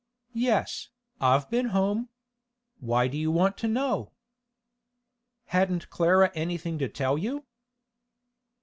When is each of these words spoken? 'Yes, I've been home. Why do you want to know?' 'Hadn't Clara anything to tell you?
'Yes, 0.33 0.89
I've 1.19 1.47
been 1.51 1.67
home. 1.67 2.09
Why 2.79 3.07
do 3.07 3.19
you 3.19 3.29
want 3.29 3.55
to 3.59 3.67
know?' 3.67 4.13
'Hadn't 5.45 5.91
Clara 5.91 6.31
anything 6.33 6.79
to 6.79 6.89
tell 6.89 7.19
you? 7.19 7.45